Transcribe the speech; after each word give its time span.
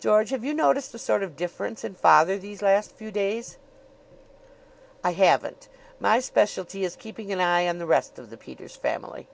George, 0.00 0.30
have 0.30 0.42
you 0.46 0.54
noticed 0.54 0.94
a 0.94 0.98
sort 0.98 1.22
of 1.22 1.36
difference 1.36 1.84
in 1.84 1.94
father 1.94 2.38
these 2.38 2.62
last 2.62 2.90
few 2.92 3.10
days?" 3.10 3.58
"I 5.04 5.12
haven't. 5.12 5.68
My 6.00 6.20
specialty 6.20 6.84
is 6.84 6.96
keeping 6.96 7.30
an 7.32 7.40
eye 7.42 7.68
on 7.68 7.76
the 7.76 7.84
rest 7.84 8.18
of 8.18 8.30
the 8.30 8.38
Peters 8.38 8.76
family." 8.76 9.28